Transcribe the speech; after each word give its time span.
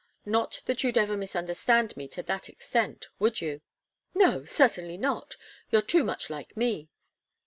Not 0.25 0.63
that 0.65 0.83
you'd 0.83 0.97
ever 0.97 1.15
misunderstand 1.15 1.95
me 1.95 2.07
to 2.07 2.23
that 2.23 2.49
extent. 2.49 3.07
Would 3.19 3.39
you?" 3.39 3.61
"No. 4.15 4.45
Certainly 4.45 4.97
not. 4.97 5.35
You're 5.69 5.83
too 5.83 6.03
much 6.03 6.27
like 6.27 6.57
me." 6.57 6.89